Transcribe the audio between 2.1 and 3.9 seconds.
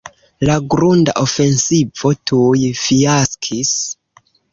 tuj fiaskis.